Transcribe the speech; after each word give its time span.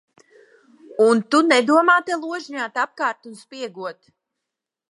Un 1.07 1.21
tu 1.35 1.41
nedomā 1.49 1.97
te 2.07 2.17
ložņāt 2.23 2.81
apkārt 2.85 3.31
un 3.33 3.39
spiegot. 3.43 4.01